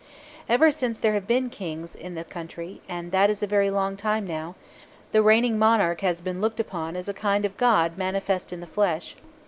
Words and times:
Ever 0.49 0.71
since 0.71 0.97
there 0.97 1.13
have 1.13 1.27
been 1.27 1.51
Kings 1.51 1.93
in 1.95 2.15
the 2.15 2.23
country, 2.23 2.81
and 2.89 3.11
that 3.11 3.29
is 3.29 3.43
a 3.43 3.45
very 3.45 3.69
long 3.69 3.95
time 3.95 4.25
now, 4.25 4.55
the 5.11 5.21
reigning 5.21 5.59
monarch 5.59 6.01
has 6.01 6.21
been 6.21 6.41
looked 6.41 6.59
upon 6.59 6.95
as 6.95 7.07
a 7.07 7.13
kind 7.13 7.45
of 7.45 7.55
god 7.55 7.99
manifest 7.99 8.51
in 8.51 8.61
the 8.61 8.65
flesh. 8.65 9.15